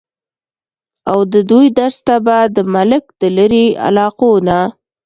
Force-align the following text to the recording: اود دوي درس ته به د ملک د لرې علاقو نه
اود 1.11 1.33
دوي 1.49 1.67
درس 1.79 1.97
ته 2.07 2.15
به 2.25 2.37
د 2.55 2.57
ملک 2.73 3.03
د 3.21 3.23
لرې 3.37 3.65
علاقو 3.85 4.31
نه 4.47 4.59